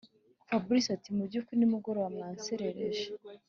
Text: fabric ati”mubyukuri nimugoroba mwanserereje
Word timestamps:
fabric 0.47 0.85
ati”mubyukuri 0.95 1.57
nimugoroba 1.59 2.07
mwanserereje 2.15 3.05